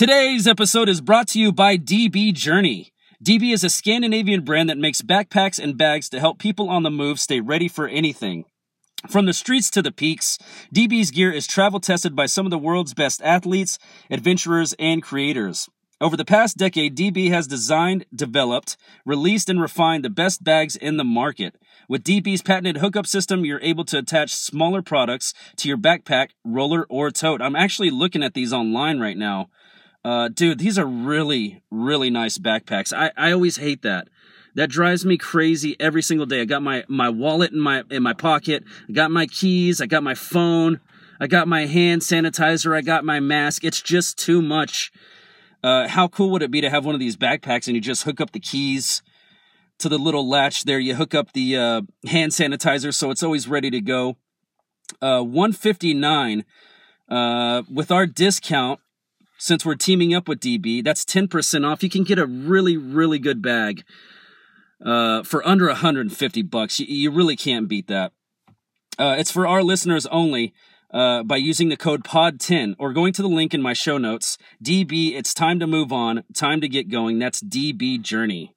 [0.00, 2.94] Today's episode is brought to you by DB Journey.
[3.22, 6.90] DB is a Scandinavian brand that makes backpacks and bags to help people on the
[6.90, 8.46] move stay ready for anything.
[9.10, 10.38] From the streets to the peaks,
[10.74, 13.78] DB's gear is travel tested by some of the world's best athletes,
[14.10, 15.68] adventurers, and creators.
[16.00, 20.96] Over the past decade, DB has designed, developed, released, and refined the best bags in
[20.96, 21.56] the market.
[21.90, 26.86] With DB's patented hookup system, you're able to attach smaller products to your backpack, roller,
[26.88, 27.42] or tote.
[27.42, 29.50] I'm actually looking at these online right now.
[30.04, 32.92] Uh, dude, these are really, really nice backpacks.
[32.92, 34.08] I, I always hate that.
[34.54, 36.40] That drives me crazy every single day.
[36.40, 38.64] I got my, my wallet in my in my pocket.
[38.88, 39.80] I got my keys.
[39.80, 40.80] I got my phone.
[41.20, 42.74] I got my hand sanitizer.
[42.74, 43.62] I got my mask.
[43.62, 44.90] It's just too much.
[45.62, 48.04] Uh, how cool would it be to have one of these backpacks and you just
[48.04, 49.02] hook up the keys
[49.78, 50.80] to the little latch there?
[50.80, 54.16] You hook up the uh, hand sanitizer so it's always ready to go.
[55.00, 56.44] Uh, 159
[57.08, 58.80] uh, with our discount
[59.40, 60.84] since we're teaming up with DB.
[60.84, 61.82] That's 10% off.
[61.82, 63.82] You can get a really, really good bag
[64.84, 66.78] uh, for under 150 bucks.
[66.78, 68.12] You, you really can't beat that.
[68.98, 70.52] Uh, it's for our listeners only
[70.92, 74.36] uh, by using the code POD10 or going to the link in my show notes.
[74.62, 77.18] DB, it's time to move on, time to get going.
[77.18, 78.54] That's DB Journey.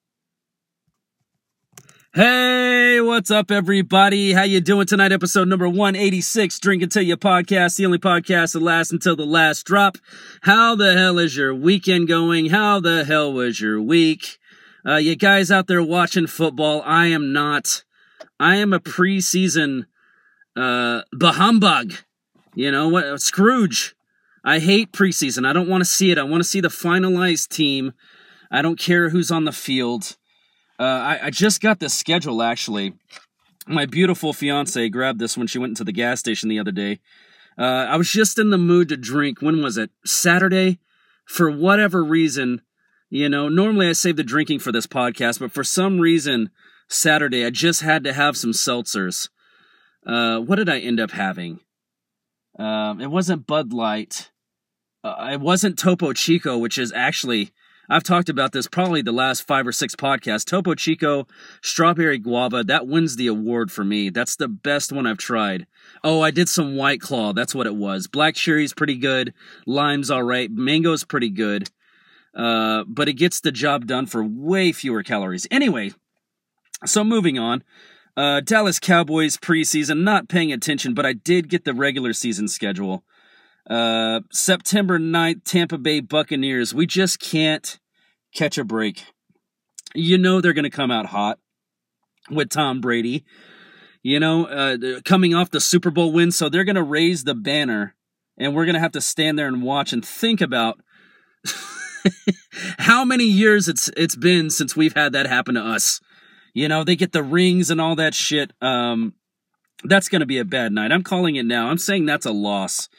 [2.15, 4.33] Hey, what's up, everybody?
[4.33, 5.11] How you doing tonight?
[5.11, 9.65] Episode number 186, Drink Until You podcast, the only podcast that lasts until the last
[9.65, 9.97] drop.
[10.41, 12.51] How the hell is your weekend going?
[12.51, 14.37] How the hell was your week?
[14.85, 17.83] Uh, you guys out there watching football, I am not.
[18.39, 19.87] I am a preseason,
[20.55, 22.03] uh, bahumbug.
[22.53, 23.23] You know what?
[23.23, 23.95] Scrooge.
[24.45, 25.47] I hate preseason.
[25.47, 26.19] I don't want to see it.
[26.19, 27.93] I want to see the finalized team.
[28.51, 30.15] I don't care who's on the field.
[30.79, 32.93] Uh, I, I just got this schedule actually.
[33.67, 36.99] My beautiful fiance grabbed this when she went into the gas station the other day.
[37.57, 39.41] Uh, I was just in the mood to drink.
[39.41, 39.91] When was it?
[40.05, 40.79] Saturday?
[41.25, 42.61] For whatever reason,
[43.09, 46.49] you know, normally I save the drinking for this podcast, but for some reason,
[46.89, 49.29] Saturday I just had to have some seltzers.
[50.05, 51.61] Uh, what did I end up having?
[52.59, 54.31] Um, it wasn't Bud Light.
[55.03, 57.51] Uh, it wasn't Topo Chico, which is actually
[57.89, 60.45] I've talked about this probably the last five or six podcasts.
[60.45, 61.27] Topo Chico,
[61.61, 64.09] Strawberry Guava, that wins the award for me.
[64.09, 65.67] That's the best one I've tried.
[66.03, 67.33] Oh, I did some White Claw.
[67.33, 68.07] That's what it was.
[68.07, 69.33] Black Cherry's pretty good.
[69.65, 70.49] Lime's all right.
[70.49, 71.69] Mango's pretty good.
[72.33, 75.45] Uh, but it gets the job done for way fewer calories.
[75.51, 75.91] Anyway,
[76.85, 77.63] so moving on.
[78.15, 83.03] Uh, Dallas Cowboys preseason, not paying attention, but I did get the regular season schedule.
[83.69, 86.73] Uh, September 9th, Tampa Bay Buccaneers.
[86.73, 87.79] We just can't
[88.35, 89.05] catch a break.
[89.95, 91.39] You know they're going to come out hot
[92.29, 93.25] with Tom Brady.
[94.01, 97.35] You know, uh, coming off the Super Bowl win, so they're going to raise the
[97.35, 97.95] banner,
[98.37, 100.79] and we're going to have to stand there and watch and think about
[102.79, 106.01] how many years it's it's been since we've had that happen to us.
[106.53, 108.51] You know, they get the rings and all that shit.
[108.61, 109.13] Um,
[109.85, 110.91] that's going to be a bad night.
[110.91, 111.69] I'm calling it now.
[111.69, 112.89] I'm saying that's a loss.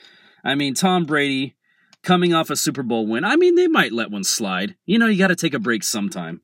[0.45, 1.55] I mean, Tom Brady
[2.03, 3.25] coming off a Super Bowl win.
[3.25, 4.77] I mean, they might let one slide.
[4.85, 6.43] You know, you got to take a break sometime.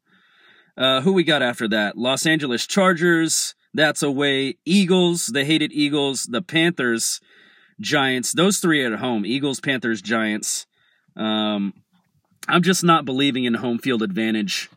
[0.77, 1.99] Uh, who we got after that?
[1.99, 3.55] Los Angeles Chargers.
[3.75, 4.56] That's away.
[4.65, 5.27] Eagles.
[5.27, 6.25] The hated Eagles.
[6.25, 7.21] The Panthers.
[7.81, 8.33] Giants.
[8.33, 9.27] Those three at home.
[9.27, 10.67] Eagles, Panthers, Giants.
[11.17, 11.75] Um,
[12.49, 14.71] I'm just not believing in home field advantage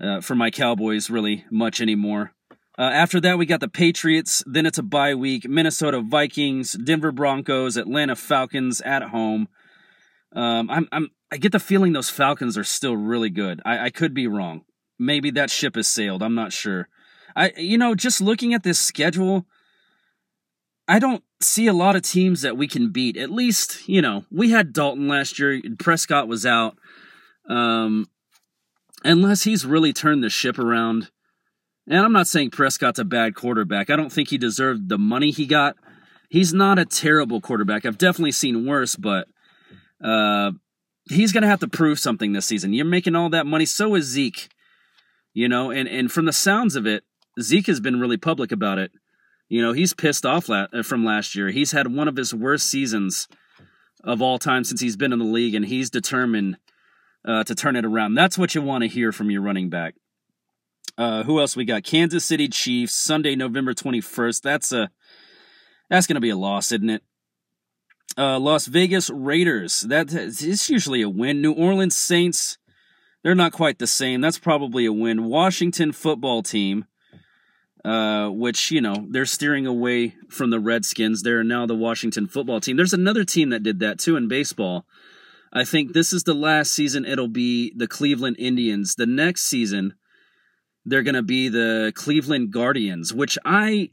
[0.00, 2.32] uh, for my Cowboys really much anymore.
[2.78, 4.44] Uh, after that, we got the Patriots.
[4.46, 5.48] Then it's a bye week.
[5.48, 9.48] Minnesota Vikings, Denver Broncos, Atlanta Falcons at home.
[10.32, 13.60] Um, I'm, I'm, I get the feeling those Falcons are still really good.
[13.64, 14.62] I, I could be wrong.
[14.96, 16.22] Maybe that ship has sailed.
[16.22, 16.88] I'm not sure.
[17.34, 19.46] I, you know, just looking at this schedule,
[20.86, 23.16] I don't see a lot of teams that we can beat.
[23.16, 25.60] At least, you know, we had Dalton last year.
[25.78, 26.78] Prescott was out.
[27.48, 28.06] Um,
[29.04, 31.10] unless he's really turned the ship around
[31.88, 33.90] and I'm not saying Prescott's a bad quarterback.
[33.90, 35.76] I don't think he deserved the money he got.
[36.28, 37.86] He's not a terrible quarterback.
[37.86, 39.28] I've definitely seen worse, but
[40.04, 40.52] uh,
[41.08, 42.74] he's going to have to prove something this season.
[42.74, 43.64] You're making all that money.
[43.64, 44.48] So is Zeke.
[45.32, 47.04] You know, and, and from the sounds of it,
[47.40, 48.90] Zeke has been really public about it.
[49.48, 51.50] You know, he's pissed off la- uh, from last year.
[51.50, 53.28] He's had one of his worst seasons
[54.04, 56.58] of all time since he's been in the league, and he's determined
[57.24, 58.14] uh, to turn it around.
[58.14, 59.94] That's what you want to hear from your running back.
[60.98, 61.84] Uh, who else we got?
[61.84, 64.42] Kansas City Chiefs, Sunday, November 21st.
[64.42, 64.90] That's a
[65.88, 67.02] that's going to be a loss, isn't it?
[68.18, 69.82] Uh, Las Vegas Raiders.
[69.82, 71.40] That is usually a win.
[71.40, 72.58] New Orleans Saints.
[73.22, 74.20] They're not quite the same.
[74.20, 75.24] That's probably a win.
[75.24, 76.86] Washington football team,
[77.84, 81.22] uh, which you know they're steering away from the Redskins.
[81.22, 82.76] They're now the Washington football team.
[82.76, 84.84] There's another team that did that too in baseball.
[85.52, 88.96] I think this is the last season it'll be the Cleveland Indians.
[88.96, 89.94] The next season,
[90.88, 93.90] they're going to be the Cleveland Guardians, which I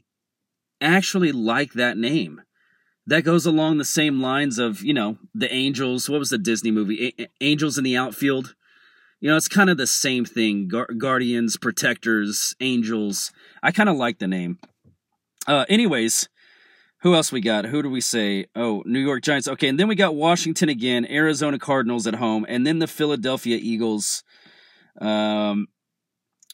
[0.80, 2.42] actually like that name.
[3.06, 6.08] That goes along the same lines of, you know, the Angels.
[6.08, 7.14] What was the Disney movie?
[7.18, 8.56] A- Angels in the Outfield.
[9.20, 10.68] You know, it's kind of the same thing.
[10.68, 13.32] Guardians, Protectors, Angels.
[13.62, 14.58] I kind of like the name.
[15.46, 16.28] Uh, anyways,
[17.02, 17.66] who else we got?
[17.66, 18.46] Who do we say?
[18.56, 19.46] Oh, New York Giants.
[19.46, 23.58] Okay, and then we got Washington again, Arizona Cardinals at home, and then the Philadelphia
[23.60, 24.24] Eagles.
[25.00, 25.68] Um,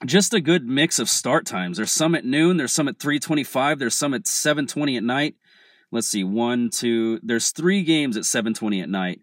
[0.07, 1.77] just a good mix of start times.
[1.77, 2.57] There's some at noon.
[2.57, 3.79] There's some at 3:25.
[3.79, 5.37] There's some at 7:20 at night.
[5.91, 7.21] Let's see, one, two.
[7.23, 9.21] There's three games at 7:20 at night,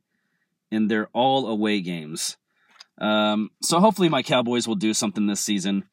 [0.71, 2.37] and they're all away games.
[2.99, 5.85] Um, so hopefully my Cowboys will do something this season.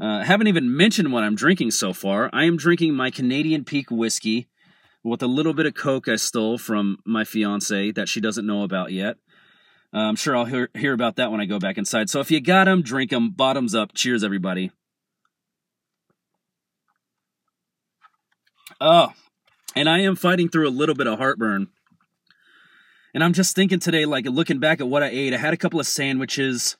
[0.00, 2.28] Uh, haven't even mentioned what I'm drinking so far.
[2.32, 4.48] I am drinking my Canadian Peak whiskey
[5.02, 8.62] with a little bit of Coke I stole from my fiance that she doesn't know
[8.62, 9.16] about yet.
[9.94, 12.10] Uh, I'm sure I'll hear, hear about that when I go back inside.
[12.10, 13.30] So if you got them, drink them.
[13.30, 13.94] Bottoms up.
[13.94, 14.70] Cheers, everybody.
[18.80, 19.12] Oh,
[19.74, 21.68] and I am fighting through a little bit of heartburn.
[23.14, 25.56] And I'm just thinking today, like looking back at what I ate, I had a
[25.56, 26.76] couple of sandwiches.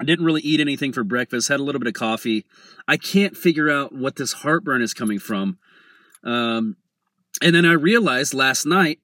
[0.00, 2.44] I didn't really eat anything for breakfast, had a little bit of coffee.
[2.86, 5.58] I can't figure out what this heartburn is coming from.
[6.24, 6.76] Um,
[7.42, 8.98] and then I realized last night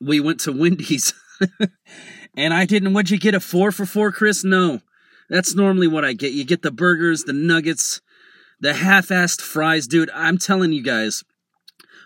[0.00, 1.14] we went to Wendy's
[2.36, 2.92] and I didn't.
[2.92, 3.34] What'd you get?
[3.34, 4.44] A four for four, Chris?
[4.44, 4.80] No.
[5.28, 6.32] That's normally what I get.
[6.32, 8.00] You get the burgers, the nuggets,
[8.60, 9.86] the half assed fries.
[9.86, 11.24] Dude, I'm telling you guys,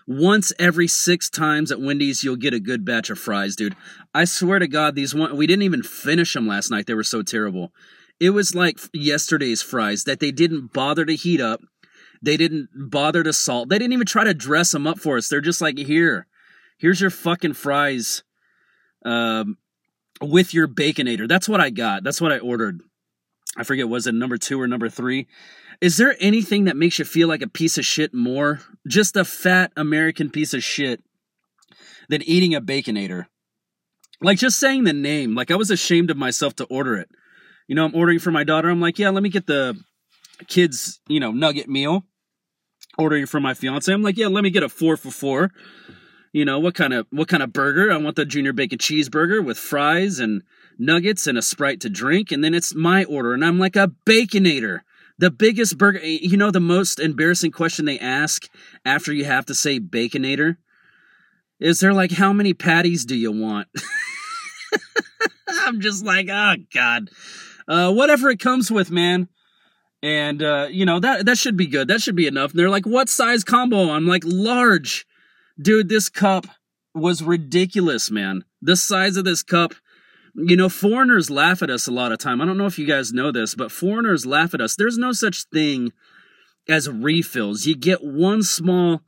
[0.07, 3.75] once every six times at Wendy's, you'll get a good batch of fries, dude.
[4.13, 6.87] I swear to God, these one we didn't even finish them last night.
[6.87, 7.71] They were so terrible.
[8.19, 11.61] It was like yesterday's fries that they didn't bother to heat up.
[12.21, 13.69] They didn't bother to salt.
[13.69, 15.27] They didn't even try to dress them up for us.
[15.27, 16.27] They're just like, here,
[16.77, 18.23] here's your fucking fries,
[19.03, 19.57] um,
[20.21, 21.27] with your baconator.
[21.27, 22.03] That's what I got.
[22.03, 22.81] That's what I ordered.
[23.57, 25.27] I forget was it number two or number three.
[25.81, 28.61] Is there anything that makes you feel like a piece of shit more?
[28.87, 31.03] Just a fat American piece of shit
[32.07, 33.25] than eating a baconator.
[34.21, 35.33] Like just saying the name.
[35.33, 37.09] Like I was ashamed of myself to order it.
[37.67, 38.69] You know, I'm ordering for my daughter.
[38.69, 39.77] I'm like, yeah, let me get the
[40.47, 42.05] kids, you know, nugget meal
[42.97, 43.91] ordering for my fiance.
[43.91, 45.51] I'm like, yeah, let me get a four for four.
[46.33, 47.91] You know, what kind of what kind of burger?
[47.91, 50.43] I want the junior bacon cheeseburger with fries and
[50.77, 53.91] nuggets and a sprite to drink, and then it's my order, and I'm like a
[54.05, 54.79] baconator.
[55.17, 58.47] The biggest burger, you know, the most embarrassing question they ask
[58.85, 60.57] after you have to say baconator
[61.59, 63.67] is they're like, how many patties do you want?
[65.49, 67.09] I'm just like, oh god,
[67.67, 69.27] uh, whatever it comes with, man
[70.03, 71.87] and uh, you know that that should be good.
[71.87, 72.51] That should be enough.
[72.51, 75.05] And they're like, "What size combo?" I'm like, "Large."
[75.61, 76.47] Dude, this cup
[76.93, 78.45] was ridiculous, man.
[78.61, 79.73] The size of this cup.
[80.33, 82.39] You know, foreigners laugh at us a lot of time.
[82.39, 84.75] I don't know if you guys know this, but foreigners laugh at us.
[84.75, 85.91] There's no such thing
[86.69, 87.65] as refills.
[87.65, 89.01] You get one small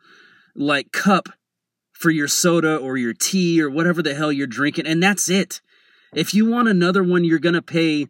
[0.53, 1.29] like cup
[1.93, 5.61] for your soda or your tea or whatever the hell you're drinking, and that's it.
[6.13, 8.07] If you want another one, you're gonna pay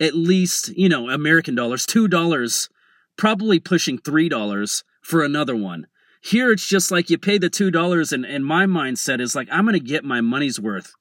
[0.00, 2.68] at least, you know, American dollars, $2,
[3.16, 5.86] probably pushing $3 for another one.
[6.22, 9.64] Here it's just like you pay the $2 and, and my mindset is like I'm
[9.74, 10.94] to get my money's worth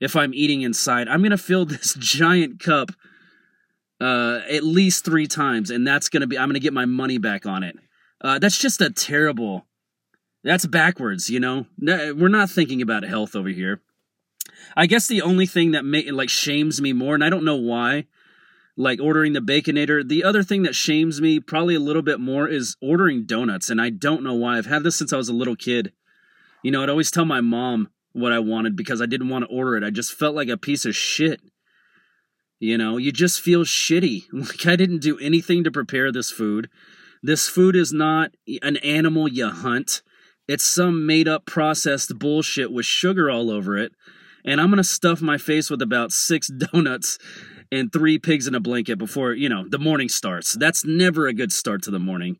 [0.00, 1.08] if I'm eating inside.
[1.08, 2.92] I'm to fill this giant cup
[4.00, 7.46] uh, at least 3 times and that's to be I'm to get my money back
[7.46, 7.76] on it.
[8.20, 9.66] Uh, that's just a terrible
[10.44, 11.66] that's backwards, you know.
[11.78, 13.80] We're not thinking about health over here.
[14.76, 17.56] I guess the only thing that make like shames me more, and I don't know
[17.56, 18.04] why,
[18.76, 20.06] like ordering the baconator.
[20.06, 23.80] The other thing that shames me probably a little bit more is ordering donuts, and
[23.80, 24.58] I don't know why.
[24.58, 25.92] I've had this since I was a little kid.
[26.62, 29.54] You know, I'd always tell my mom what I wanted because I didn't want to
[29.54, 29.84] order it.
[29.84, 31.40] I just felt like a piece of shit.
[32.58, 34.22] You know, you just feel shitty.
[34.32, 36.68] Like I didn't do anything to prepare this food.
[37.22, 40.02] This food is not an animal you hunt.
[40.46, 43.92] It's some made up processed bullshit with sugar all over it
[44.44, 47.18] and I'm gonna stuff my face with about six donuts
[47.74, 50.54] and three pigs in a blanket before you know the morning starts.
[50.54, 52.38] That's never a good start to the morning.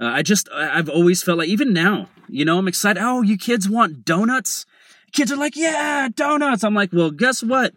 [0.00, 3.02] Uh, I just I've always felt like even now, you know, I'm excited.
[3.02, 4.66] Oh, you kids want donuts?
[5.12, 6.64] Kids are like, yeah, donuts.
[6.64, 7.74] I'm like, well, guess what?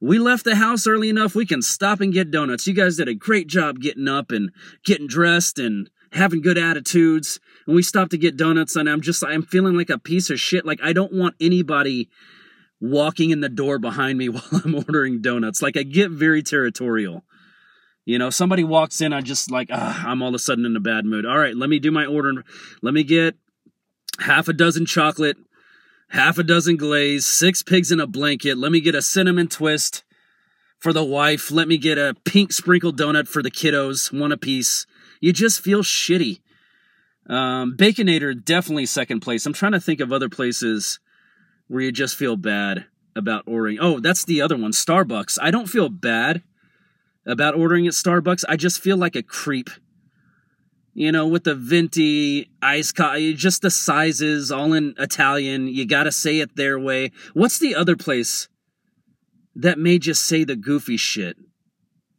[0.00, 1.34] We left the house early enough.
[1.34, 2.66] We can stop and get donuts.
[2.66, 4.50] You guys did a great job getting up and
[4.84, 7.40] getting dressed and having good attitudes.
[7.66, 10.38] And we stopped to get donuts, and I'm just I'm feeling like a piece of
[10.38, 10.66] shit.
[10.66, 12.10] Like I don't want anybody
[12.84, 15.62] walking in the door behind me while I'm ordering donuts.
[15.62, 17.24] Like I get very territorial.
[18.04, 20.76] You know, somebody walks in, I just like, ah, I'm all of a sudden in
[20.76, 21.24] a bad mood.
[21.24, 22.44] All right, let me do my order.
[22.82, 23.36] Let me get
[24.20, 25.38] half a dozen chocolate,
[26.08, 28.58] half a dozen glaze, six pigs in a blanket.
[28.58, 30.04] Let me get a cinnamon twist
[30.78, 31.50] for the wife.
[31.50, 34.86] Let me get a pink sprinkled donut for the kiddos, one apiece.
[35.22, 36.40] You just feel shitty.
[37.26, 39.46] Um, Baconator definitely second place.
[39.46, 41.00] I'm trying to think of other places
[41.68, 43.78] where you just feel bad about ordering.
[43.80, 45.38] Oh, that's the other one, Starbucks.
[45.40, 46.42] I don't feel bad
[47.26, 48.44] about ordering at Starbucks.
[48.48, 49.70] I just feel like a creep.
[50.96, 55.66] You know, with the venti ice coffee, just the sizes, all in Italian.
[55.66, 57.10] You gotta say it their way.
[57.32, 58.48] What's the other place
[59.56, 61.36] that may just say the goofy shit?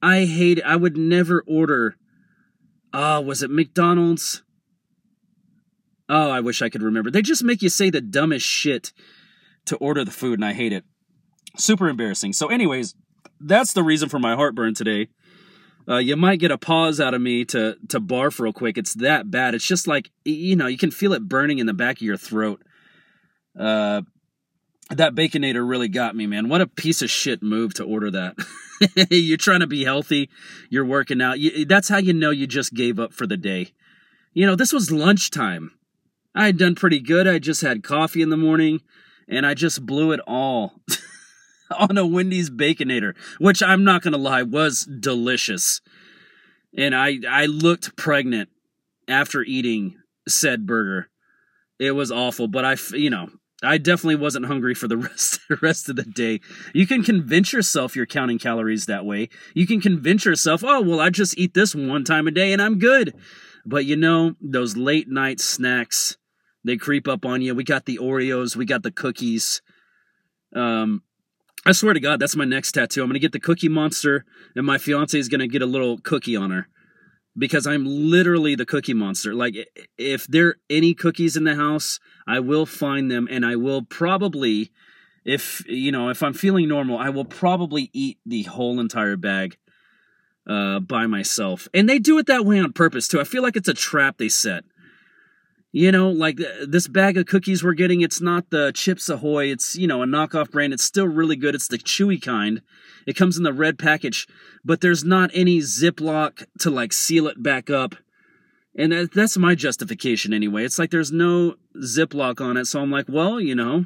[0.02, 0.66] I hate it.
[0.66, 1.96] I would never order.
[2.94, 4.44] Oh, was it McDonald's?
[6.10, 7.10] Oh, I wish I could remember.
[7.10, 8.92] They just make you say the dumbest shit
[9.66, 10.84] to order the food, and I hate it.
[11.58, 12.34] Super embarrassing.
[12.34, 12.96] So, anyways,
[13.40, 15.08] that's the reason for my heartburn today.
[15.88, 18.78] Uh, you might get a pause out of me to to barf real quick.
[18.78, 19.54] It's that bad.
[19.54, 22.18] It's just like you know, you can feel it burning in the back of your
[22.18, 22.62] throat.
[23.58, 24.02] Uh,
[24.90, 26.50] that baconator really got me, man.
[26.50, 28.36] What a piece of shit move to order that.
[29.10, 30.30] you're trying to be healthy,
[30.70, 31.40] you're working out.
[31.40, 33.72] You, that's how you know you just gave up for the day.
[34.34, 35.72] You know, this was lunchtime.
[36.36, 37.28] I had done pretty good.
[37.28, 38.82] I just had coffee in the morning,
[39.28, 40.82] and I just blew it all.
[41.72, 45.82] on a Wendy's Baconator, which I'm not gonna lie was delicious.
[46.78, 48.50] And I I looked pregnant
[49.08, 49.96] after eating
[50.28, 51.10] said burger.
[51.80, 53.30] It was awful, but I you know
[53.64, 56.42] I definitely wasn't hungry for the rest the rest of the day.
[56.74, 59.30] You can convince yourself you're counting calories that way.
[59.54, 62.62] You can convince yourself, oh well, I just eat this one time a day and
[62.62, 63.14] I'm good.
[63.66, 66.18] But you know those late night snacks,
[66.66, 67.54] they creep up on you.
[67.54, 69.62] We got the Oreos, we got the cookies.
[70.56, 71.04] Um,
[71.66, 73.02] I swear to God, that's my next tattoo.
[73.02, 76.36] I'm gonna get the Cookie Monster, and my fiance is gonna get a little cookie
[76.36, 76.68] on her
[77.38, 79.34] because I'm literally the Cookie Monster.
[79.34, 79.56] Like,
[79.98, 83.84] if there are any cookies in the house, I will find them, and I will
[83.84, 84.72] probably,
[85.24, 89.58] if you know, if I'm feeling normal, I will probably eat the whole entire bag
[90.48, 91.68] uh, by myself.
[91.74, 93.20] And they do it that way on purpose too.
[93.20, 94.64] I feel like it's a trap they set
[95.76, 99.48] you know, like uh, this bag of cookies we're getting, it's not the Chips Ahoy.
[99.48, 100.72] It's, you know, a knockoff brand.
[100.72, 101.54] It's still really good.
[101.54, 102.62] It's the chewy kind.
[103.06, 104.26] It comes in the red package,
[104.64, 107.94] but there's not any Ziploc to like seal it back up.
[108.78, 110.64] And that's my justification anyway.
[110.64, 112.68] It's like there's no Ziploc on it.
[112.68, 113.86] So I'm like, well, you know,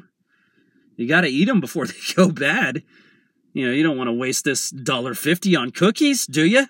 [0.94, 2.84] you got to eat them before they go bad.
[3.52, 6.68] You know, you don't want to waste this $1.50 on cookies, do you?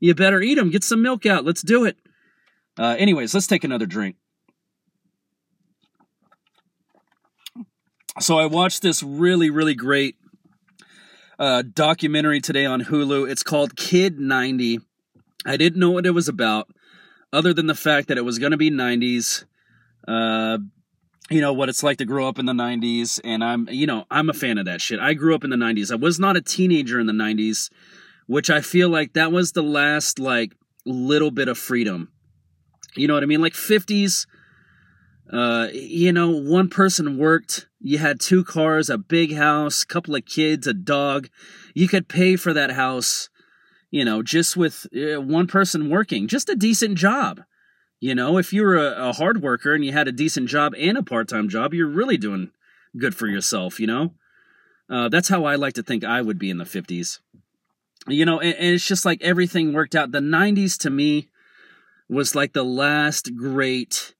[0.00, 0.70] You better eat them.
[0.70, 1.44] Get some milk out.
[1.44, 1.98] Let's do it.
[2.76, 4.16] Uh, anyways, let's take another drink.
[8.18, 10.16] So I watched this really, really great
[11.38, 13.30] uh, documentary today on Hulu.
[13.30, 14.80] It's called Kid 90.
[15.44, 16.68] I didn't know what it was about,
[17.30, 19.44] other than the fact that it was going to be 90s.
[20.08, 20.58] Uh,
[21.28, 24.04] you know what it's like to grow up in the 90s and i'm you know
[24.12, 26.36] i'm a fan of that shit i grew up in the 90s i was not
[26.36, 27.68] a teenager in the 90s
[28.28, 30.52] which i feel like that was the last like
[30.84, 32.12] little bit of freedom
[32.94, 34.26] you know what i mean like 50s
[35.32, 40.24] uh, you know, one person worked, you had two cars, a big house, couple of
[40.24, 41.28] kids, a dog.
[41.74, 43.28] You could pay for that house,
[43.90, 47.42] you know, just with uh, one person working, just a decent job.
[47.98, 50.74] You know, if you were a, a hard worker and you had a decent job
[50.78, 52.50] and a part time job, you're really doing
[52.96, 54.12] good for yourself, you know?
[54.88, 57.18] Uh, that's how I like to think I would be in the 50s.
[58.06, 60.12] You know, and, and it's just like everything worked out.
[60.12, 61.28] The 90s to me
[62.08, 64.14] was like the last great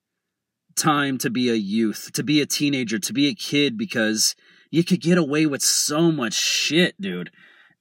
[0.76, 4.36] time to be a youth, to be a teenager, to be a kid because
[4.70, 7.30] you could get away with so much shit, dude.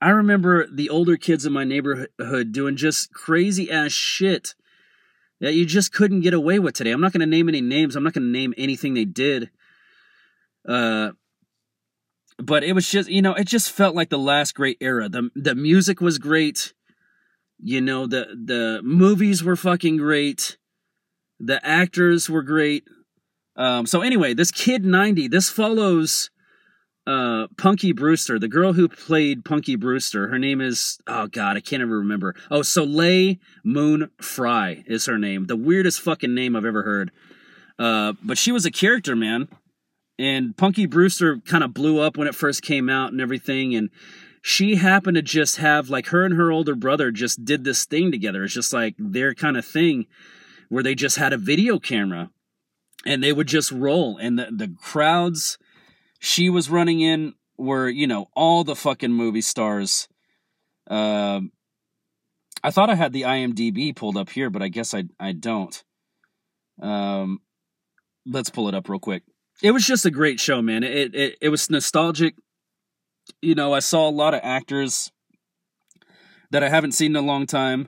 [0.02, 4.56] I remember the older kids in my neighborhood doing just crazy ass shit
[5.42, 6.92] that you just couldn't get away with today.
[6.92, 7.96] I'm not going to name any names.
[7.96, 9.50] I'm not going to name anything they did.
[10.68, 11.12] Uh
[12.38, 15.08] but it was just, you know, it just felt like the last great era.
[15.08, 16.74] The the music was great.
[17.60, 20.58] You know, the the movies were fucking great.
[21.39, 22.84] The actors were great.
[23.56, 26.30] Um, so anyway, this kid 90, this follows
[27.08, 30.27] uh, Punky Brewster, the girl who played Punky Brewster.
[30.27, 32.36] Her name is oh god, I can't ever remember.
[32.50, 35.46] Oh, Soleil Moon Frye is her name.
[35.46, 37.12] The weirdest fucking name I've ever heard.
[37.77, 39.50] Uh, but she was a character, man.
[40.18, 43.75] And Punky Brewster kind of blew up when it first came out and everything.
[43.75, 43.89] And
[44.42, 48.12] she happened to just have like her and her older brother just did this thing
[48.12, 48.44] together.
[48.46, 50.06] It's just like their kind of thing
[50.69, 52.29] where they just had a video camera
[53.05, 55.57] and they would just roll and the, the crowds
[56.19, 60.07] she was running in were you know all the fucking movie stars
[60.88, 61.51] um
[62.63, 65.84] i thought i had the imdb pulled up here but i guess i i don't
[66.81, 67.39] um
[68.25, 69.24] let's pull it up real quick
[69.62, 70.84] it was just a great show, man.
[70.84, 72.36] It it it was nostalgic.
[73.41, 75.12] You know, I saw a lot of actors
[76.51, 77.88] that I haven't seen in a long time.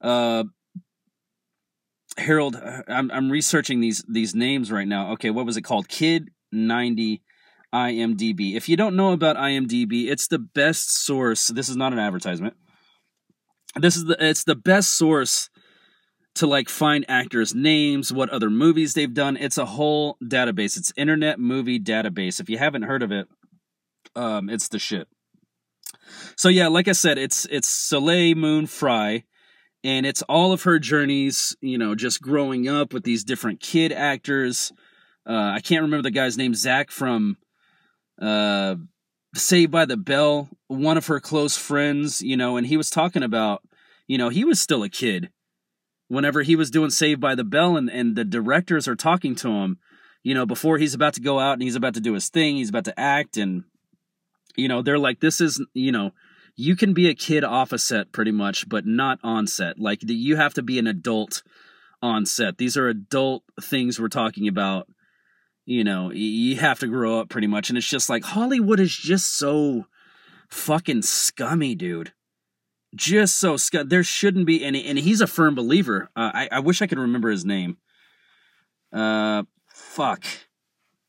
[0.00, 0.44] Uh,
[2.18, 2.56] Harold,
[2.88, 5.12] I'm I'm researching these these names right now.
[5.12, 5.88] Okay, what was it called?
[5.88, 7.22] Kid ninety
[7.74, 8.54] IMDb.
[8.54, 11.48] If you don't know about IMDb, it's the best source.
[11.48, 12.54] This is not an advertisement.
[13.76, 15.50] This is the it's the best source
[16.36, 19.36] to like find actors' names, what other movies they've done.
[19.36, 20.76] It's a whole database.
[20.76, 22.40] It's Internet Movie Database.
[22.40, 23.26] If you haven't heard of it,
[24.14, 25.08] um, it's the shit.
[26.36, 29.24] So yeah, like I said, it's it's Soleil Moon Frye,
[29.86, 31.56] and it's all of her journeys.
[31.60, 34.72] You know, just growing up with these different kid actors.
[35.24, 36.54] Uh, I can't remember the guy's name.
[36.54, 37.36] Zach from
[38.20, 38.76] uh,
[39.34, 40.48] Saved by the Bell.
[40.66, 42.20] One of her close friends.
[42.20, 43.62] You know, and he was talking about.
[44.08, 45.30] You know, he was still a kid
[46.08, 49.48] whenever he was doing Saved by the Bell and, and the directors are talking to
[49.48, 49.78] him,
[50.22, 52.56] you know, before he's about to go out and he's about to do his thing,
[52.56, 53.64] he's about to act and
[54.56, 56.12] you know, they're like this is, you know,
[56.56, 59.78] you can be a kid off a set pretty much, but not on set.
[59.78, 61.42] Like you have to be an adult
[62.02, 62.58] on set.
[62.58, 64.88] These are adult things we're talking about.
[65.64, 68.94] You know, you have to grow up pretty much and it's just like Hollywood is
[68.96, 69.86] just so
[70.48, 72.12] fucking scummy, dude
[72.96, 73.88] just so Scott.
[73.88, 76.10] There shouldn't be any, and he's a firm believer.
[76.16, 77.76] Uh, I I wish I could remember his name.
[78.92, 80.24] Uh, fuck.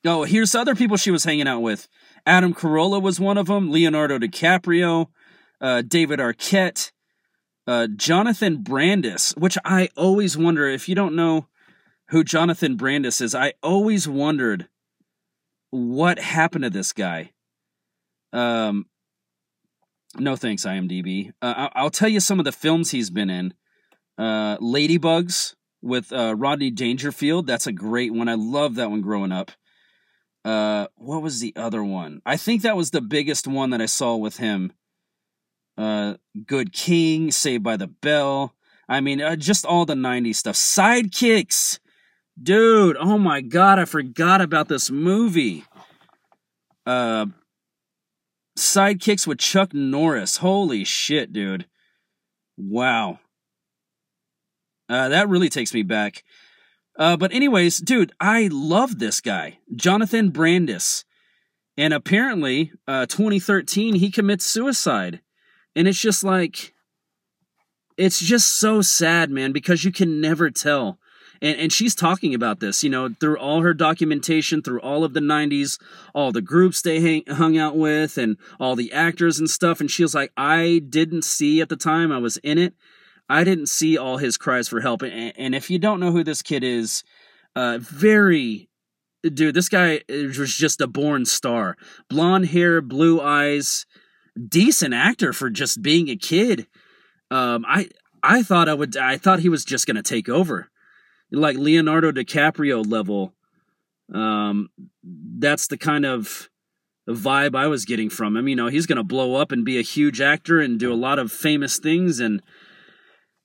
[0.06, 1.88] Oh, here's other people she was hanging out with.
[2.26, 3.72] Adam Carolla was one of them.
[3.72, 5.08] Leonardo DiCaprio,
[5.62, 6.92] uh, David Arquette,
[7.66, 9.36] uh, Jonathan Brandis.
[9.38, 11.48] Which I always wonder if you don't know
[12.10, 13.36] who Jonathan Brandis is.
[13.36, 14.68] I always wondered
[15.70, 17.32] what happened to this guy.
[18.34, 18.86] Um,
[20.18, 21.32] no thanks, IMDb.
[21.42, 23.54] Uh, I'll tell you some of the films he's been in.
[24.18, 27.48] Uh, Ladybugs with uh, Rodney Dangerfield.
[27.48, 28.28] That's a great one.
[28.28, 29.52] I love that one growing up.
[30.44, 32.22] Uh, what was the other one?
[32.26, 34.72] I think that was the biggest one that I saw with him.
[35.78, 36.16] Uh,
[36.46, 38.56] Good King, Saved by the Bell.
[38.90, 40.56] I mean, uh, just all the 90s stuff.
[40.56, 41.80] Sidekicks!
[42.42, 45.66] Dude, oh my god, I forgot about this movie.
[46.86, 47.28] Uh,
[48.58, 50.38] sidekicks with Chuck Norris.
[50.38, 51.66] Holy shit, dude.
[52.58, 53.20] Wow.
[54.88, 56.24] Uh, that really takes me back.
[56.98, 61.06] Uh, but anyways, dude, I love this guy, Jonathan Brandis.
[61.76, 65.22] And apparently, uh, 2013, he commits suicide.
[65.78, 66.74] And it's just like,
[67.98, 70.98] it's just so sad, man, because you can never tell.
[71.40, 75.14] And and she's talking about this you know through all her documentation through all of
[75.14, 75.80] the 90s
[76.16, 79.80] all the groups they hang, hung out with and all the actors and stuff.
[79.80, 82.74] And she was like i didn't see at the time i was in it.
[83.30, 85.04] I didn't see all his cries for help.
[85.04, 87.04] And, and if you don't know who this kid is
[87.56, 88.68] uh very
[89.22, 91.78] dude this guy was just a born star.
[92.10, 93.86] Blonde hair blue eyes
[94.38, 96.68] decent actor for just being a kid
[97.32, 97.90] um i
[98.24, 100.70] i thought i would i thought he was just gonna take over
[101.32, 103.34] like Leonardo DiCaprio level.
[104.14, 104.70] Um,
[105.04, 106.50] that's the kind of
[107.10, 108.48] vibe I was getting from him.
[108.48, 111.20] You know, he's to blow up and be a huge actor and do a lot
[111.20, 112.42] of famous things and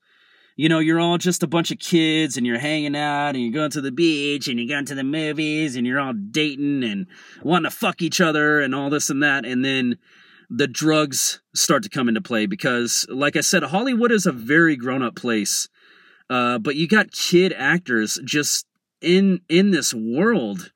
[0.57, 3.53] You know, you're all just a bunch of kids and you're hanging out and you're
[3.53, 7.07] going to the beach and you're going to the movies and you're all dating and
[7.43, 9.45] wanting to fuck each other and all this and that.
[9.45, 9.99] And then
[10.51, 14.77] the drugs start to come into play because, like I said, Hollywood is a very
[14.77, 15.69] grown up place.
[16.31, 18.67] Uh, but you got kid actors just
[19.05, 20.73] in in this world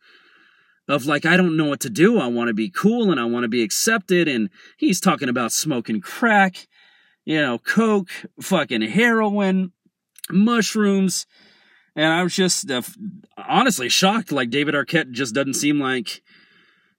[0.88, 2.18] of like I don't know what to do.
[2.18, 5.52] I want to be cool and I want to be accepted and he's talking about
[5.52, 6.66] smoking crack,
[7.24, 8.10] you know, coke,
[8.40, 9.72] fucking heroin,
[10.30, 11.26] mushrooms.
[11.96, 12.82] And I was just uh,
[13.36, 16.22] honestly shocked like David Arquette just doesn't seem like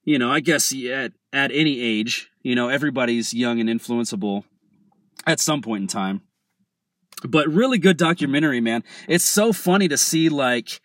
[0.04, 4.44] you know, I guess at at any age, you know, everybody's young and influenceable
[5.28, 6.22] at some point in time.
[7.24, 8.84] But really good documentary, man.
[9.08, 10.80] It's so funny to see like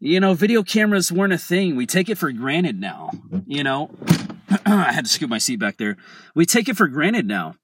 [0.00, 1.76] you know, video cameras weren't a thing.
[1.76, 3.10] We take it for granted now.
[3.46, 3.90] You know,
[4.66, 5.98] I had to scoot my seat back there.
[6.34, 7.54] We take it for granted now.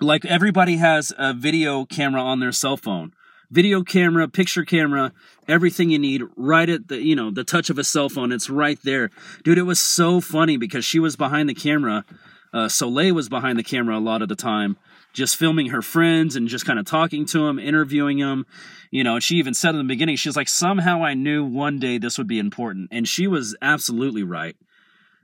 [0.00, 3.12] Like everybody has a video camera on their cell phone.
[3.50, 5.12] Video camera, picture camera,
[5.46, 8.32] everything you need right at the, you know, the touch of a cell phone.
[8.32, 9.10] It's right there.
[9.44, 12.04] Dude, it was so funny because she was behind the camera.
[12.52, 14.78] Uh, Soleil was behind the camera a lot of the time
[15.14, 18.44] just filming her friends and just kind of talking to them, interviewing them.
[18.90, 21.78] You know, and she even said in the beginning, she's like, somehow I knew one
[21.78, 22.88] day this would be important.
[22.92, 24.56] And she was absolutely right.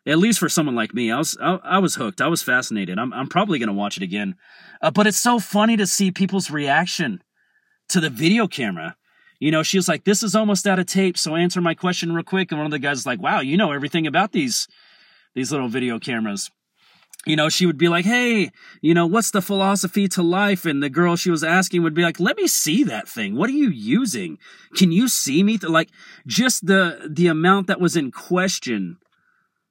[0.06, 2.22] At least for someone like me, I was I, I was hooked.
[2.22, 2.98] I was fascinated.
[2.98, 4.36] I'm I'm probably gonna watch it again.
[4.80, 7.22] Uh, but it's so funny to see people's reaction
[7.90, 8.96] to the video camera.
[9.40, 12.14] You know, she was like, "This is almost out of tape, so answer my question
[12.14, 14.66] real quick." And one of the guys is like, "Wow, you know everything about these
[15.34, 16.50] these little video cameras."
[17.26, 20.64] You know, she would be like, Hey, you know, what's the philosophy to life?
[20.64, 23.36] And the girl she was asking would be like, Let me see that thing.
[23.36, 24.38] What are you using?
[24.74, 25.58] Can you see me?
[25.58, 25.90] Like,
[26.26, 28.98] just the, the amount that was in question,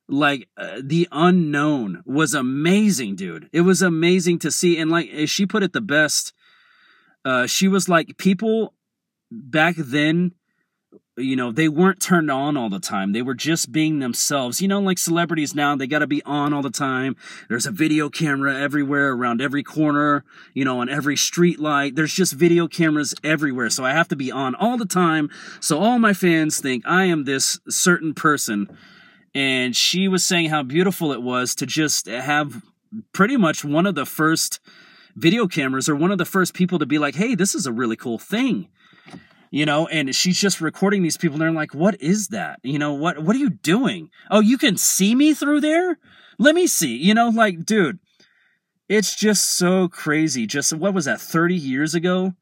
[0.08, 3.50] like, uh, the unknown was amazing, dude.
[3.52, 4.78] It was amazing to see.
[4.78, 6.34] And like, she put it the best.
[7.26, 8.74] Uh, she was like, people
[9.32, 10.34] back then
[11.20, 13.12] you know, they weren't turned on all the time.
[13.12, 14.62] They were just being themselves.
[14.62, 17.16] You know, like celebrities now, they got to be on all the time.
[17.48, 21.96] There's a video camera everywhere around every corner, you know, on every street light.
[21.96, 23.70] There's just video cameras everywhere.
[23.70, 25.30] So I have to be on all the time.
[25.60, 28.76] So all my fans think I am this certain person.
[29.36, 32.64] And she was saying how beautiful it was to just have
[33.14, 34.60] pretty much one of the first
[35.16, 37.72] video cameras or one of the first people to be like, hey, this is a
[37.72, 38.70] really cool thing
[39.50, 42.60] you know and she's just recording these people and they're like what is that?
[42.64, 44.10] You know what what are you doing?
[44.30, 45.98] Oh you can see me through there?
[46.38, 46.96] Let me see.
[46.96, 48.00] You know like dude
[48.88, 50.48] it's just so crazy.
[50.48, 52.34] Just what was that 30 years ago?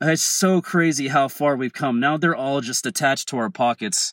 [0.00, 1.98] It's so crazy how far we've come.
[1.98, 4.12] Now they're all just attached to our pockets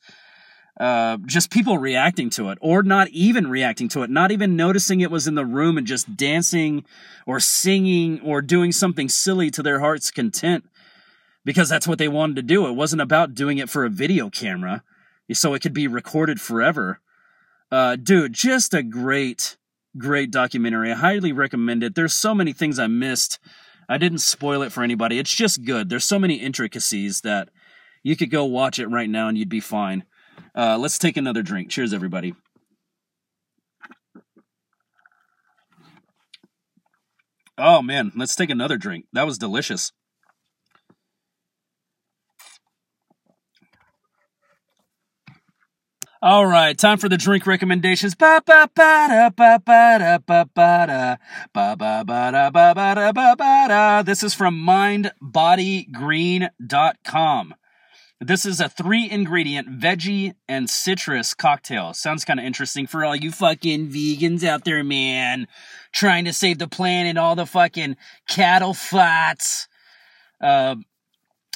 [0.80, 5.02] uh, just people reacting to it or not even reacting to it not even noticing
[5.02, 6.86] it was in the room and just dancing
[7.26, 10.64] or singing or doing something silly to their heart's content
[11.50, 12.68] because that's what they wanted to do.
[12.68, 14.84] It wasn't about doing it for a video camera
[15.34, 17.00] so it could be recorded forever.
[17.72, 19.58] Uh, dude, just a great,
[19.98, 20.92] great documentary.
[20.92, 21.96] I highly recommend it.
[21.96, 23.40] There's so many things I missed.
[23.90, 25.18] I didn't spoil it for anybody.
[25.18, 25.90] It's just good.
[25.90, 27.50] There's so many intricacies that
[28.04, 30.04] you could go watch it right now and you'd be fine.
[30.54, 31.72] Uh, let's take another drink.
[31.72, 32.36] Cheers, everybody.
[37.58, 39.06] Oh man, let's take another drink.
[39.14, 39.92] That was delicious.
[46.22, 48.14] All right, time for the drink recommendations.
[48.14, 51.16] Ba ba ba da ba ba da ba ba da
[51.54, 54.02] ba ba ba da ba ba da ba ba da.
[54.02, 57.56] This is from mindbodygreen.com.
[58.20, 61.94] This is a three ingredient veggie and citrus cocktail.
[61.94, 65.48] Sounds kind of interesting for all you fucking vegans out there, man.
[65.94, 67.96] Trying to save the planet, all the fucking
[68.28, 69.70] cattle fats.
[70.42, 70.76] Uh,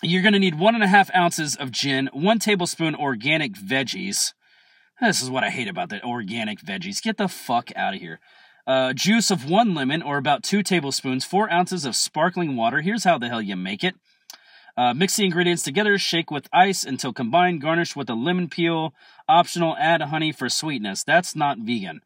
[0.02, 4.32] you're going to need one and a half ounces of gin, one tablespoon organic veggies,
[5.02, 7.02] this is what I hate about the organic veggies.
[7.02, 8.22] Get the fuck out of here.
[8.66, 12.80] Uh, juice of one lemon, or about two tablespoons, four ounces of sparkling water.
[12.82, 13.96] Here's how the hell you make it.
[14.78, 18.94] Uh, mix the ingredients together, shake with ice until combined, garnish with a lemon peel.
[19.28, 21.04] Optional, add honey for sweetness.
[21.04, 22.02] That's not vegan,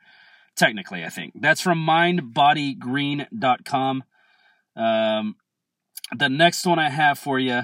[0.56, 1.39] technically, I think.
[1.39, 4.04] That's from mindbodygreen.com.
[4.76, 5.36] Um,
[6.15, 7.63] the next one I have for you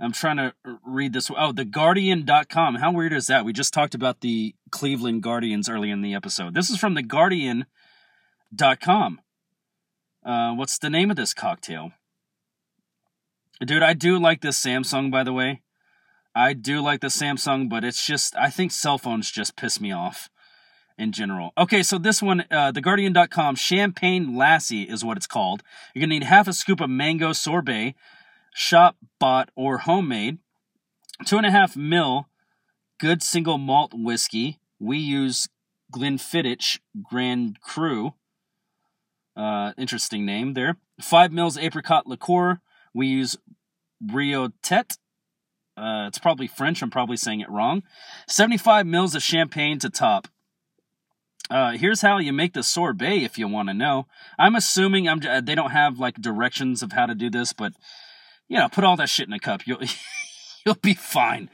[0.00, 0.54] I'm trying to
[0.84, 1.30] read this.
[1.36, 2.76] Oh, the Guardian.com.
[2.76, 3.44] How weird is that?
[3.44, 6.54] We just talked about the Cleveland Guardians early in the episode.
[6.54, 9.20] This is from the Guardian.com.
[10.24, 11.92] Uh, what's the name of this cocktail?
[13.64, 15.62] Dude, I do like this Samsung, by the way.
[16.34, 19.92] I do like the Samsung, but it's just, I think cell phones just piss me
[19.92, 20.28] off
[20.98, 21.52] in general.
[21.56, 25.62] Okay, so this one, uh, theguardian.com, Champagne Lassie is what it's called.
[25.94, 27.94] You're going to need half a scoop of mango sorbet,
[28.54, 30.38] shop bought or homemade.
[31.26, 32.28] Two and a half mil
[32.98, 34.60] good single malt whiskey.
[34.78, 35.48] We use
[35.92, 38.14] Glenfiddich Grand Cru.
[39.36, 40.78] Uh, interesting name there.
[41.00, 42.60] Five mils apricot liqueur.
[42.94, 43.36] We use
[44.00, 44.96] Rio Tet.
[45.76, 46.82] Uh, it's probably French.
[46.82, 47.82] I'm probably saying it wrong.
[48.28, 50.28] 75 mils of champagne to top.
[51.50, 54.06] Uh, here's how you make the sorbet if you want to know.
[54.38, 57.74] I'm assuming I'm they don't have like directions of how to do this, but
[58.48, 59.66] you know, put all that shit in a cup.
[59.66, 59.80] You'll
[60.66, 61.50] you'll be fine.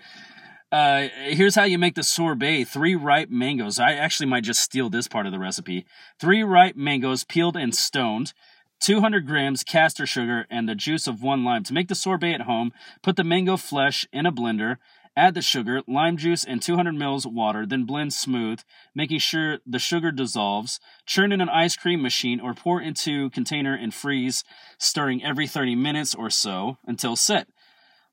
[0.72, 2.64] Uh, here's how you make the sorbet.
[2.64, 3.80] Three ripe mangoes.
[3.80, 5.84] I actually might just steal this part of the recipe.
[6.20, 8.32] Three ripe mangoes peeled and stoned.
[8.80, 11.64] 200 grams caster sugar and the juice of one lime.
[11.64, 12.72] To make the sorbet at home,
[13.02, 14.76] put the mango flesh in a blender,
[15.16, 18.60] add the sugar, lime juice, and 200 ml water, then blend smooth,
[18.94, 20.80] making sure the sugar dissolves.
[21.06, 24.44] Churn in an ice cream machine or pour into container and freeze,
[24.78, 27.48] stirring every 30 minutes or so until set.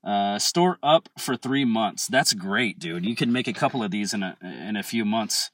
[0.04, 2.08] Uh, store up for three months.
[2.08, 3.06] That's great, dude.
[3.06, 5.52] You can make a couple of these in a in a few months.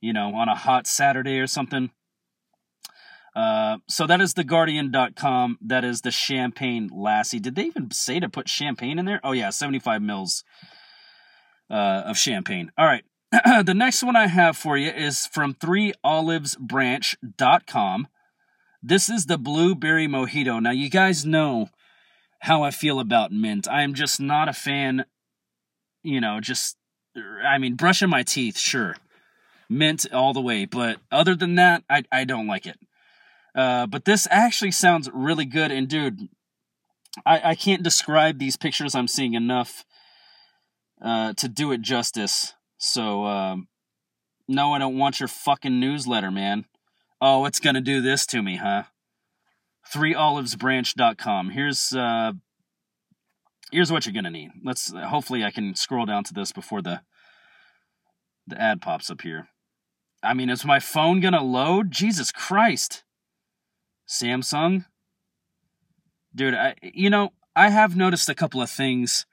[0.00, 1.90] You know, on a hot Saturday or something.
[3.34, 5.58] Uh, so that is the Guardian.com.
[5.60, 7.40] That is the Champagne Lassie.
[7.40, 9.20] Did they even say to put champagne in there?
[9.24, 10.44] Oh yeah, 75 mils
[11.70, 12.72] uh, of champagne.
[12.76, 13.04] All right.
[13.64, 18.08] the next one I have for you is from 3olivesbranch.com.
[18.82, 20.62] This is the blueberry mojito.
[20.62, 21.70] Now you guys know
[22.40, 23.66] how I feel about mint.
[23.68, 25.06] I am just not a fan,
[26.02, 26.76] you know, just
[27.44, 28.96] I mean, brushing my teeth, sure.
[29.68, 32.78] Mint all the way, but other than that, I I don't like it.
[33.54, 35.72] Uh, but this actually sounds really good.
[35.72, 36.28] And dude,
[37.24, 39.84] I, I can't describe these pictures I'm seeing enough
[41.02, 42.54] uh, to do it justice.
[42.78, 43.68] So, um,
[44.48, 46.66] no, I don't want your fucking newsletter, man.
[47.20, 48.84] Oh, it's gonna do this to me, huh?
[49.92, 51.50] ThreeOlivesBranch.com.
[51.50, 52.32] Here's uh,
[53.72, 54.50] here's what you're gonna need.
[54.62, 57.00] Let's hopefully I can scroll down to this before the
[58.46, 59.48] the ad pops up here.
[60.22, 61.90] I mean, is my phone gonna load?
[61.90, 63.04] Jesus Christ!
[64.08, 64.84] Samsung.
[66.34, 69.24] Dude, I you know, I have noticed a couple of things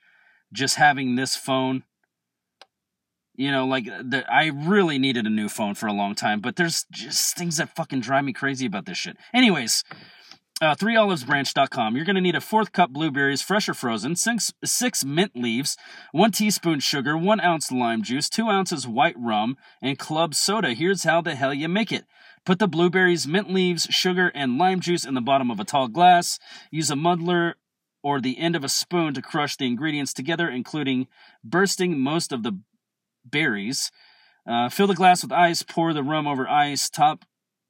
[0.53, 1.83] just having this phone.
[3.35, 6.55] You know, like the, I really needed a new phone for a long time, but
[6.55, 9.17] there's just things that fucking drive me crazy about this shit.
[9.33, 9.83] Anyways,
[10.61, 11.95] uh, threeolivesbranch.com.
[11.95, 15.75] You're going to need a fourth cup blueberries, fresh or frozen, six, six mint leaves,
[16.11, 20.73] one teaspoon sugar, one ounce lime juice, two ounces white rum, and club soda.
[20.73, 22.05] Here's how the hell you make it.
[22.45, 25.87] Put the blueberries, mint leaves, sugar, and lime juice in the bottom of a tall
[25.87, 26.39] glass.
[26.71, 27.55] Use a muddler
[28.03, 31.07] or the end of a spoon to crush the ingredients together, including
[31.43, 32.59] bursting most of the
[33.25, 33.91] berries.
[34.45, 37.25] Uh, fill the glass with ice, pour the rum over ice, top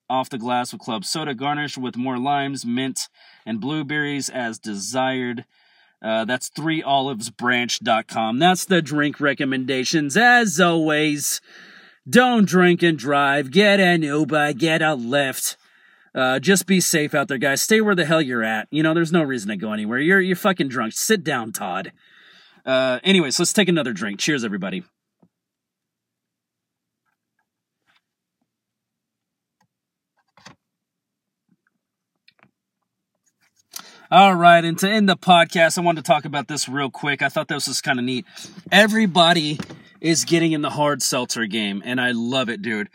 [0.10, 3.08] off the glass with club soda, garnish with more limes, mint,
[3.46, 5.46] and blueberries as desired.
[6.02, 8.40] Uh, that's 3olivesbranch.com.
[8.40, 10.18] That's the drink recommendations.
[10.18, 11.40] As always,
[12.10, 13.52] don't drink and drive.
[13.52, 14.54] Get an Uber.
[14.54, 15.56] Get a Lyft.
[16.16, 17.62] Uh, just be safe out there, guys.
[17.62, 18.68] Stay where the hell you're at.
[18.70, 20.00] You know, there's no reason to go anywhere.
[20.00, 20.94] You're you're fucking drunk.
[20.94, 21.92] Sit down, Todd.
[22.66, 24.20] Uh, anyways, let's take another drink.
[24.20, 24.84] Cheers, everybody.
[34.12, 37.24] All right, and to end the podcast, I wanted to talk about this real quick.
[37.24, 38.28] I thought this was kind of neat.
[38.72, 39.60] Everybody
[40.00, 42.90] is getting in the hard seltzer game, and I love it, dude.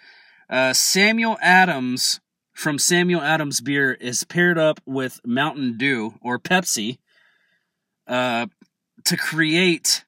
[0.48, 2.20] Uh, Samuel Adams
[2.58, 6.98] from Samuel Adams Beer is paired up with Mountain Dew or Pepsi
[8.08, 8.46] uh,
[9.04, 10.04] to create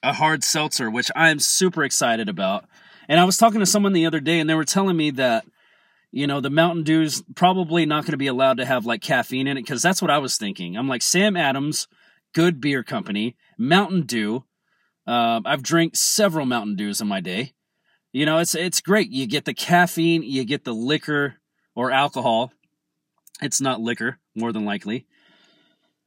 [0.00, 2.66] a hard seltzer, which I'm super excited about.
[3.08, 5.44] And I was talking to someone the other day, and they were telling me that
[6.12, 9.48] you know the Mountain Dew's probably not going to be allowed to have like caffeine
[9.48, 10.76] in it because that's what I was thinking.
[10.76, 11.88] I'm like Sam Adams,
[12.32, 14.44] good beer company, Mountain Dew
[15.04, 17.54] uh, I've drank several Mountain Dews in my day.
[18.12, 19.10] You know, it's it's great.
[19.10, 21.39] You get the caffeine, you get the liquor
[21.74, 22.52] or alcohol.
[23.42, 25.06] It's not liquor, more than likely.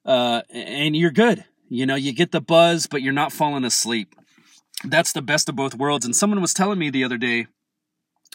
[0.05, 1.45] Uh, and you're good.
[1.69, 4.13] You know, you get the buzz, but you're not falling asleep.
[4.83, 6.05] That's the best of both worlds.
[6.05, 7.47] And someone was telling me the other day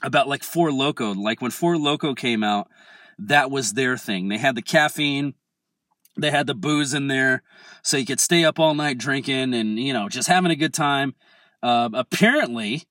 [0.02, 1.14] about like Four Loco.
[1.14, 2.68] Like when Four Loco came out,
[3.18, 4.28] that was their thing.
[4.28, 5.34] They had the caffeine,
[6.16, 7.42] they had the booze in there,
[7.82, 10.74] so you could stay up all night drinking and you know just having a good
[10.74, 11.14] time.
[11.62, 12.84] Uh, apparently,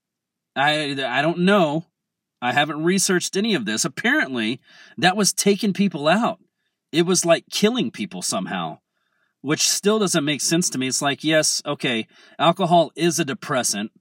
[0.56, 1.86] I I don't know.
[2.42, 3.84] I haven't researched any of this.
[3.84, 4.60] Apparently,
[4.98, 6.40] that was taking people out.
[6.92, 8.80] It was like killing people somehow,
[9.42, 10.88] which still doesn't make sense to me.
[10.88, 13.92] It's like, yes, okay, alcohol is a depressant,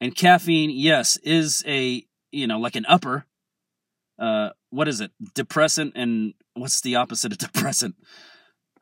[0.00, 3.26] and caffeine, yes, is a you know like an upper.
[4.18, 5.10] Uh, what is it?
[5.34, 7.96] Depressant and what's the opposite of depressant?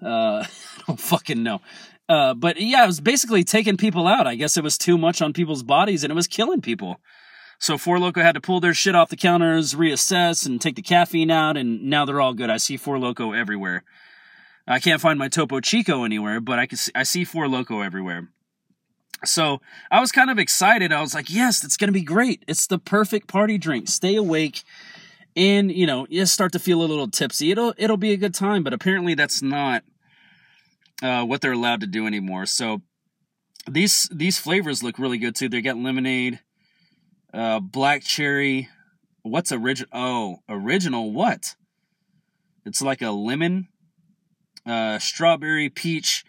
[0.02, 0.44] Uh,
[0.78, 1.60] I don't fucking know.
[2.08, 4.26] Uh, but yeah, it was basically taking people out.
[4.26, 7.00] I guess it was too much on people's bodies and it was killing people.
[7.60, 10.82] So Four Loco had to pull their shit off the counters, reassess, and take the
[10.82, 12.48] caffeine out, and now they're all good.
[12.48, 13.84] I see Four Loco everywhere.
[14.66, 17.82] I can't find my Topo Chico anywhere, but I can see, I see Four Loco
[17.82, 18.28] everywhere.
[19.26, 20.90] So I was kind of excited.
[20.90, 22.42] I was like, yes, it's going to be great.
[22.48, 23.88] It's the perfect party drink.
[23.88, 24.62] Stay awake
[25.36, 27.50] and, you know, you start to feel a little tipsy.
[27.50, 29.84] It'll, it'll be a good time, but apparently that's not
[31.02, 32.46] uh, what they're allowed to do anymore.
[32.46, 32.80] So
[33.68, 35.50] these, these flavors look really good too.
[35.50, 36.40] They got lemonade,
[37.32, 38.68] uh, black cherry.
[39.22, 39.90] What's original?
[39.92, 41.54] Oh, original what?
[42.64, 43.68] It's like a lemon,
[44.66, 46.24] uh, strawberry, peach,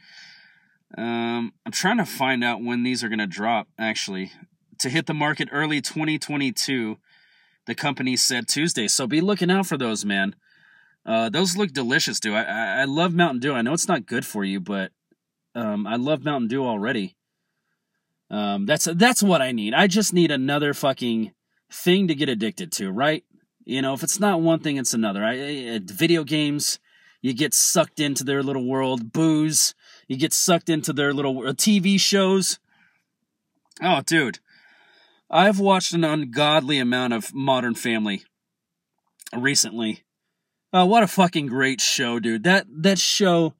[0.98, 4.32] um, I'm trying to find out when these are going to drop, actually.
[4.80, 6.98] To hit the market early 2022,
[7.66, 8.88] the company said Tuesday.
[8.88, 10.36] So be looking out for those, man.
[11.06, 12.34] Uh, those look delicious, dude.
[12.34, 13.54] I, I, I love Mountain Dew.
[13.54, 14.92] I know it's not good for you, but
[15.56, 17.16] um, I love Mountain Dew already.
[18.32, 19.74] Um, that's that's what I need.
[19.74, 21.34] I just need another fucking
[21.72, 23.26] thing to get addicted to, right?
[23.66, 25.24] You know, if it's not one thing, it's another.
[25.24, 26.80] I, I video games,
[27.22, 29.12] you get sucked into their little world.
[29.12, 29.76] Booze,
[30.08, 32.58] you get sucked into their little uh, TV shows.
[33.82, 34.40] Oh, dude.
[35.30, 38.24] I've watched an ungodly amount of Modern Family
[39.36, 40.04] recently.
[40.74, 42.44] Oh, what a fucking great show, dude.
[42.44, 43.56] That that show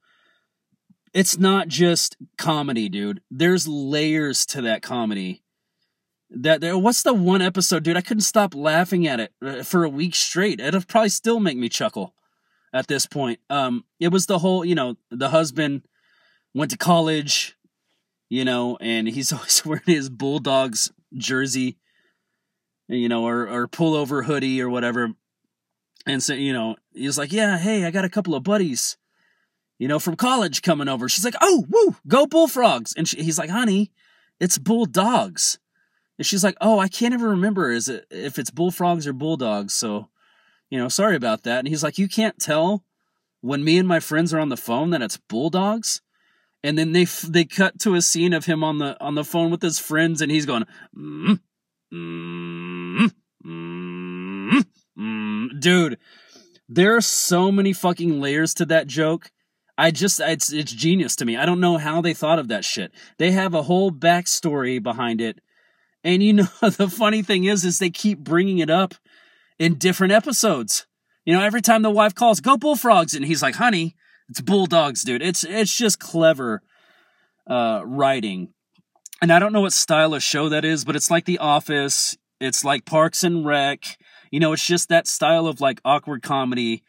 [1.14, 3.20] it's not just comedy, dude.
[3.30, 5.42] There's layers to that comedy.
[6.30, 7.96] That there what's the one episode, dude?
[7.96, 10.60] I couldn't stop laughing at it uh, for a week straight.
[10.60, 12.14] It'll probably still make me chuckle
[12.72, 13.40] at this point.
[13.50, 15.82] Um it was the whole, you know, the husband
[16.54, 17.54] went to college,
[18.30, 21.76] you know, and he's always wearing his Bulldogs jersey,
[22.88, 25.12] you know, or or pullover hoodie or whatever.
[26.06, 28.96] And so, you know, he's like, "Yeah, hey, I got a couple of buddies,
[29.78, 33.38] you know, from college coming over." She's like, "Oh, woo, go Bullfrogs!" And she, he's
[33.38, 33.90] like, "Honey,
[34.40, 35.58] it's Bulldogs."
[36.18, 39.74] And she's like, "Oh, I can't even remember is it if it's Bullfrogs or Bulldogs."
[39.74, 40.08] So,
[40.70, 41.60] you know, sorry about that.
[41.60, 42.84] And he's like, "You can't tell
[43.40, 46.00] when me and my friends are on the phone that it's Bulldogs."
[46.64, 49.50] and then they they cut to a scene of him on the on the phone
[49.50, 50.64] with his friends, and he's going,
[50.96, 51.40] mm,
[51.92, 53.12] mm,
[53.44, 54.64] mm,
[54.98, 55.60] mm.
[55.60, 55.98] dude.
[56.68, 59.30] There are so many fucking layers to that joke.
[59.78, 61.36] I just it's it's genius to me.
[61.36, 62.92] I don't know how they thought of that shit.
[63.18, 65.40] They have a whole backstory behind it,
[66.04, 68.94] and you know the funny thing is, is they keep bringing it up
[69.58, 70.86] in different episodes.
[71.24, 73.96] You know, every time the wife calls, "Go bullfrogs," and he's like, "Honey."
[74.32, 75.20] It's bulldogs, dude.
[75.20, 76.62] It's it's just clever
[77.46, 78.54] uh, writing,
[79.20, 82.16] and I don't know what style of show that is, but it's like The Office.
[82.40, 83.98] It's like Parks and Rec.
[84.30, 86.82] You know, it's just that style of like awkward comedy,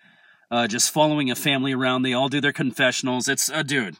[0.54, 2.04] uh, just following a family around.
[2.04, 3.28] They all do their confessionals.
[3.28, 3.98] It's a uh, dude.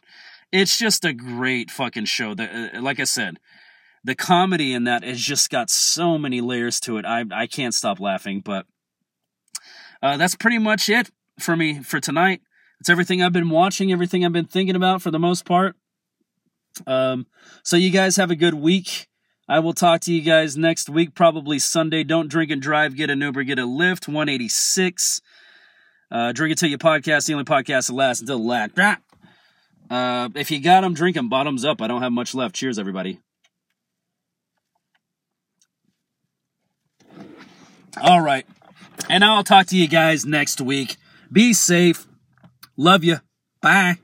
[0.52, 2.32] It's just a great fucking show.
[2.32, 3.40] That, uh, like I said,
[4.04, 7.04] the comedy in that has just got so many layers to it.
[7.04, 8.40] I I can't stop laughing.
[8.40, 8.66] But
[10.00, 12.40] uh, that's pretty much it for me for tonight.
[12.78, 15.74] It's everything I've been watching, everything I've been thinking about for the most part.
[16.86, 17.26] Um,
[17.64, 19.08] so you guys have a good week.
[19.48, 22.04] I will talk to you guys next week, probably Sunday.
[22.04, 22.94] Don't drink and drive.
[22.94, 24.06] Get an Uber, get a Lyft.
[24.06, 25.20] 186.
[26.10, 27.26] Uh, drink until you podcast.
[27.26, 28.72] The only podcast that lasts until the last.
[29.90, 31.28] Uh, if you got them, drink them.
[31.28, 31.82] Bottoms up.
[31.82, 32.54] I don't have much left.
[32.54, 33.20] Cheers, everybody.
[38.00, 38.46] All right.
[39.08, 40.96] And I'll talk to you guys next week.
[41.30, 42.06] Be safe.
[42.76, 43.18] Love you.
[43.60, 43.98] Bye.